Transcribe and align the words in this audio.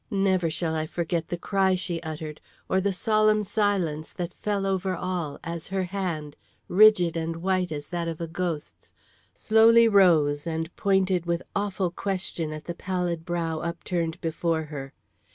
Never 0.09 0.49
shall 0.49 0.73
I 0.73 0.87
forget 0.87 1.27
the 1.27 1.37
cry 1.37 1.75
she 1.75 2.01
uttered, 2.01 2.41
or 2.67 2.81
the 2.81 2.91
solemn 2.91 3.43
silence 3.43 4.11
that 4.13 4.33
fell 4.33 4.65
over 4.65 4.95
all, 4.95 5.39
as 5.43 5.67
her 5.67 5.83
hand, 5.83 6.35
rigid 6.67 7.15
and 7.15 7.35
white 7.35 7.71
as 7.71 7.89
that 7.89 8.07
of 8.07 8.19
a 8.19 8.25
ghost's, 8.25 8.95
slowly 9.35 9.87
rose 9.87 10.47
and 10.47 10.75
pointed 10.75 11.27
with 11.27 11.43
awful 11.55 11.91
question 11.91 12.51
at 12.51 12.65
the 12.65 12.73
pallid 12.73 13.25
brow 13.25 13.59
upturned 13.59 14.19
before 14.21 14.63
her. 14.63 14.91